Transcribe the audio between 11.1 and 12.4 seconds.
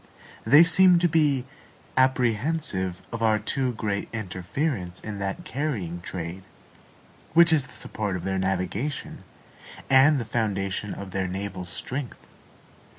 their naval strength.